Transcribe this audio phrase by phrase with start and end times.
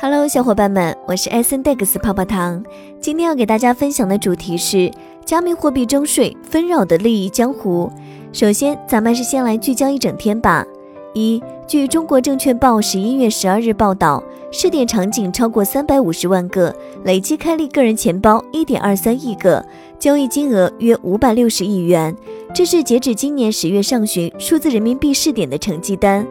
[0.00, 2.62] Hello，小伙伴们，我是艾森戴克斯泡泡糖。
[3.00, 4.88] 今天要给大家分享的主题是
[5.24, 7.90] 加密货币征税纷扰的利益江湖。
[8.32, 10.64] 首先，咱们是先来聚焦一整天吧。
[11.14, 14.22] 一，据中国证券报十一月十二日报道，
[14.52, 16.72] 试点场景超过三百五十万个，
[17.02, 19.66] 累计开立个人钱包一点二三亿个，
[19.98, 22.14] 交易金额约五百六十亿元。
[22.54, 26.24] 这是截止今年十月上旬数字人民币试点的成绩单。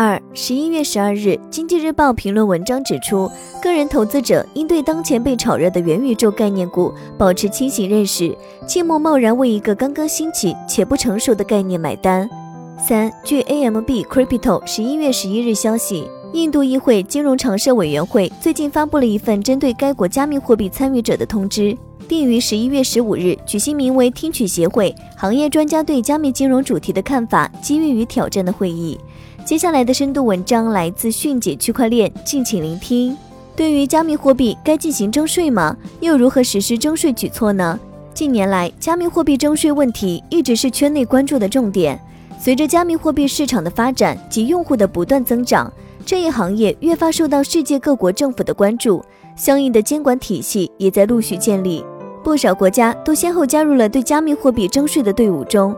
[0.00, 3.28] 二十一月十二日，《经济日报》评论文章指出，
[3.60, 8.32] 个人投资者应对当前被炒热的元宇宙概念股保持清醒认识，
[8.64, 12.30] 切莫贸然为一个刚刚兴起且不成熟的概念买单。
[12.78, 21.76] 三，据 AMB Crypto 十一月十一日消息，印度议会金融常设委员会最近发布了一份针对该国加密货币参与者的通知，
[22.08, 28.98] 并于十一月十五日举行名为“听取协会行业专家对加密金融主题的看法：机遇与挑战”的会议。
[29.44, 33.16] 接下来的深度文章来自迅捷区块链，敬请聆听。
[33.54, 35.76] 对于加密货币，该进行征税吗？
[36.00, 37.78] 又如何实施征税举措呢？
[38.14, 42.00] 近年来，加密货币征税问题一直是圈内关注的重点。
[42.40, 45.72] 随着加密货币市场的发展及用户的不断增长，
[46.06, 49.04] 这一行业越发受到世界各国政府的关注，
[49.36, 51.84] 相应的监管体系也在陆续建立。
[52.28, 55.74] 不少国家都先后加入了对加密货币征税的队伍中。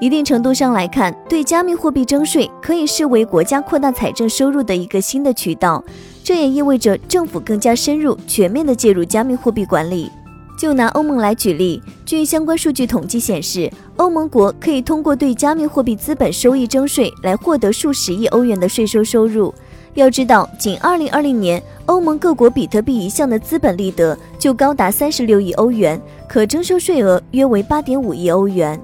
[0.00, 5.84] 一定程度上来看，对加密货币征税可以视为国家扩大财政收入的一个新的渠道。
[6.24, 10.10] 这也意味着政府更加深入、全面地介入加密货币管理。
[10.58, 19.52] 就拿欧盟来举例，据相关数据统计显示，欧盟国可以通过对加密货币资本收益征税来获得数十亿欧元的税收收入。
[20.00, 28.80] 要知道，仅2020年，欧盟各国比特币一项的资本利得就高达36亿欧元，可征收税额约为8.5亿欧元。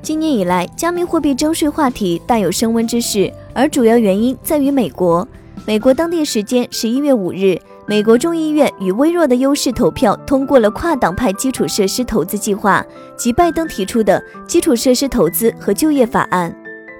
[0.00, 5.26] 今年以来，加密货币征税话题大有升温之势，而主要原因在于美国。
[5.64, 12.84] 美国当地时间十一月五日，美国众议院以微弱的优势投票通过了跨党派基础设施投资计划，
[13.16, 16.54] 即拜登提出的基础设施投资和就业法案。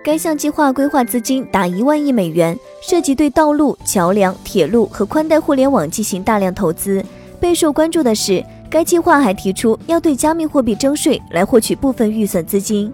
[0.04, 7.04] 该项计划规划资金达一万亿美元，涉及对道路、桥梁、铁路和宽带互联网进行大量投资。
[7.38, 8.44] 备受关注的是。
[8.72, 12.90] 该计划还提出要对加密货币征税，来获取部分预算资金。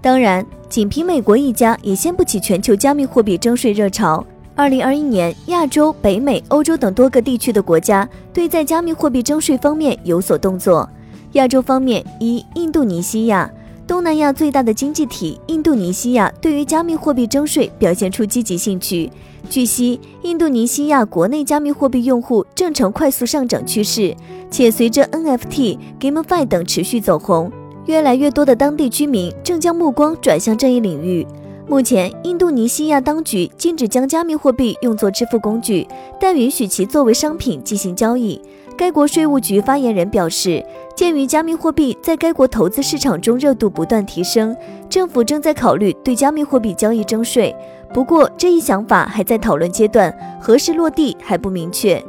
[0.00, 4.24] 当然，仅凭美国一家也掀不起全球加密货币征税热潮。
[4.54, 10.88] 二零二一年，亚洲、北美、欧洲等多个地区的国家对在加密货币征税方面有所动作。
[11.32, 13.50] 亚洲方面，一印度尼西亚。
[13.88, 19.10] 东南亚最大的经济体印度尼西亚对于加密货币征税表现出积极兴趣。
[19.48, 24.14] 据悉，印度尼西亚国内加密货币用户正呈快速上涨趋势，
[24.50, 27.50] 且随着 NFT、GameFi 等持续走红，
[27.86, 31.26] 越来越多的当地居民正将目光转向这一领域。
[31.68, 35.86] 目前，印度尼西亚当局禁止将加密货币用作支付工具，
[36.18, 38.40] 但允许其作为商品进行交易。
[38.74, 40.64] 该国税务局发言人表示，
[40.96, 44.56] 鉴于加密货币在该国投资市场中热度不断提升，
[44.88, 47.54] 政府正在考虑对加密货币交易征税。
[47.92, 52.02] 不过，这一想法还在讨论阶段，何时落地还不明确。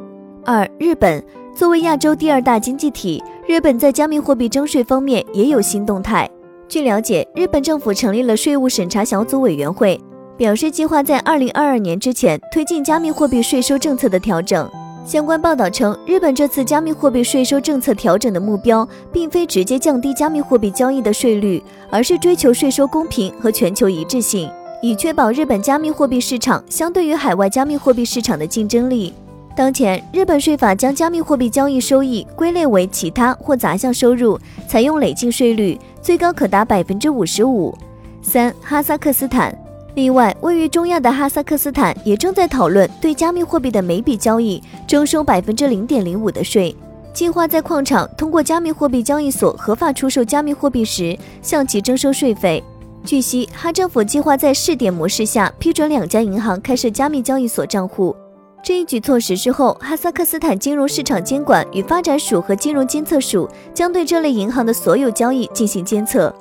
[0.46, 1.22] 二、日本
[1.54, 6.30] 作为亚洲第二大经济体，日本在加密货币征税方面也有新动态。
[6.70, 10.00] 据了解，日本政府成立了税务审查小组委员会，
[10.38, 14.70] 表示计划在二零二二年之前推进加密货币税收政策的调整。
[15.04, 24.48] 相关报道称，日本这次加密货币税收政策调整的目标，并非直接降低加密货币交易的税率，而是追求税收公平和全球一致性，
[24.84, 29.12] 以确保日本加密货币市场相对于海外加密货币市场的竞争力。
[29.56, 35.78] 当前，日本税法将加密货币交易收益归类为其他或杂项收入，采用累进税率，
[36.10, 37.72] 最高可达百分之五十五。
[38.24, 39.56] 三、哈萨克斯坦。
[39.94, 46.76] 另外，位于中亚的哈萨克斯坦也正在讨论对加密货币的每笔交易征收百分之零点零五的税，
[47.14, 52.64] 计划在矿场通过加密货币交易所合法出售加密货币时向其征收税费。
[53.06, 58.16] 据悉，哈政府计划在试点模式下批准两家银行开设加密交易所账户。
[58.62, 66.34] 这一举措实施后，哈萨克斯坦金融市场监管与发展署和金融监测署将对这类银行的所有交易进行监测。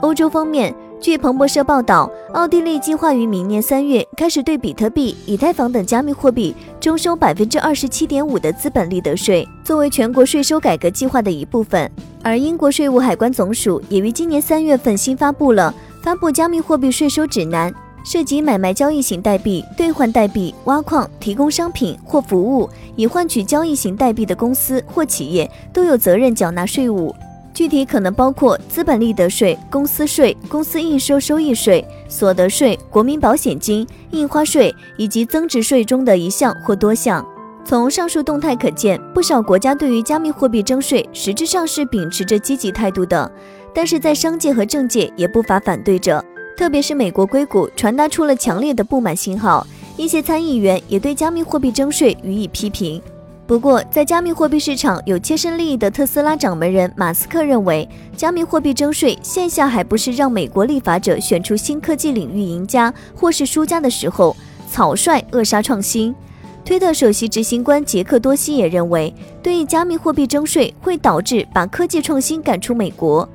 [0.00, 0.74] 欧洲方面。
[1.00, 11.88] 据彭博社报道，奥地利计划于明年三月开始对比特币、以太坊等加密货币征收百分之二十七点五的资本利得税，作为全国税收改革计划的一部分。
[12.20, 15.72] 而英国税务海关总署也于今年三月份新发布了
[16.02, 17.72] 发布加密货币税收指南，
[18.04, 27.14] 涉及买卖交易型代币、兑换代币、挖矿、提供商品或服务以换取交易型代币的公司或企业都有责任缴纳税务。
[27.54, 37.26] 具体可能包括资本利得税、公司税、公司应收收益税、所得税、国民保险金、印花税以及增值税中的一项或多项。
[37.64, 43.30] 从上述动态可见，不少国家对于加密货币征税实质上是秉持着积极态度的，
[43.74, 46.24] 但是在商界和政界也不乏反对者，
[46.58, 49.64] 特别是美国硅谷传达出了强烈的不满信号，
[49.96, 53.00] 一些参议员也对加密货币征税予以批评。
[53.46, 64.36] 不过，在加密货币市场有切身利益的特斯拉掌门人马斯克认为，加密货币征税现下还不是让美国立法者选出新科技领域赢家或是输家的时候，
[64.68, 66.12] 草率扼杀创新。
[66.64, 73.26] 推特首席执行官杰克多西也认为，对于加密货币征税会导致把科技创新赶出美国。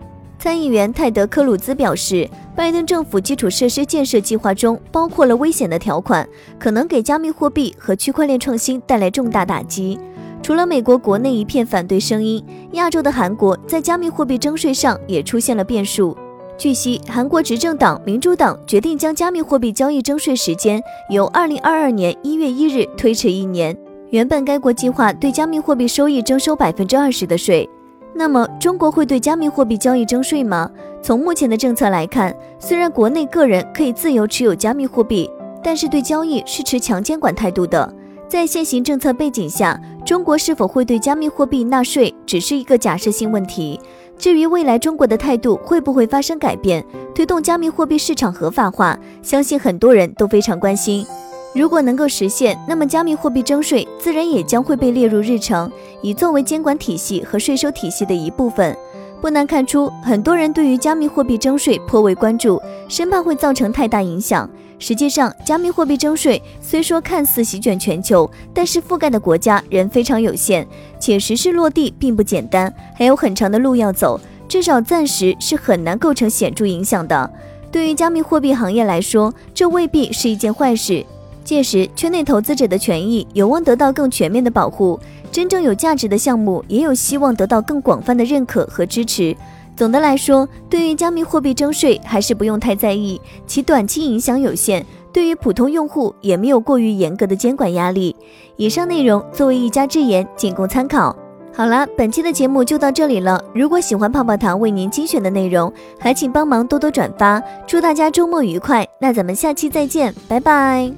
[0.44, 6.28] 参议员泰德·科鲁兹表示，拜登政府基础设施建设计划中包括了危险的条款，
[6.60, 9.98] 可能给加密货币和区块链创新带来重大打击。
[10.42, 12.44] 除了美国国内一片反对声音，
[12.74, 16.14] 亚洲的韩国在加密货币征税上也出现了变数。
[16.58, 23.74] 据悉，韩国执政党民主党决定将加密货币交易征税时间由二零二二年一月一日推迟一年。
[24.10, 27.70] 原本该国计划对加密货币收益征收百分之二十的税。
[28.16, 30.70] 那么，中国会对加密货币交易征税吗？
[31.02, 35.30] 从目前的政策来看，虽然国内个人可以自由持有加密货币，
[35.64, 37.92] 但是对交易是持强监管态度的。
[38.28, 43.80] 在现行政策背景下，中国是否会对加密货币纳税，只是一个假设性问题。
[44.18, 51.06] 至于未来中国的态度会不会发生改变，推动加密货币市场合法化，相信很多人都非常关心。
[51.54, 55.72] 如果能够实现，那么加密货币征税自然也将会被列入日程，
[56.02, 58.76] 以作为监管体系和税收体系的一部分。
[59.22, 62.60] 不难看出，很多人对于加密货币征税颇为关注，
[62.90, 64.50] 生怕会造成太大影响。
[64.80, 70.68] 实际上，加密货币征税虽说看似席卷全球，但是覆盖的国家仍非常有限，
[71.00, 74.20] 且实施落地并不简单，还有很长的路要走，
[74.50, 77.32] 至少暂时是很难构成显著影响的。
[77.72, 81.06] 对于加密货币行业来说，这未必是一件坏事。
[81.44, 85.00] 届时，圈内投资者的权益有望得到更全面的保护，
[85.32, 89.36] 真正有价值的项目也有希望得到更广泛的认可和支持。
[89.76, 98.16] 总的来说，对于加密货币征税还是不用太在意，其短期影响有限，对于普通用户也没有过于严格的监管压力。
[98.56, 101.16] 以上内容作为一家之言，仅供参考。
[101.56, 103.44] 好了，本期的节目就到这里了。
[103.54, 107.42] 如果喜欢泡泡糖为您精选的内容，还请帮忙多多转发。
[107.66, 110.94] 祝大家周末愉快，那咱们下期再见，拜拜。